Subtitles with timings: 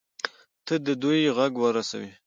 [0.65, 2.11] ته د دوى غږ ورسوي.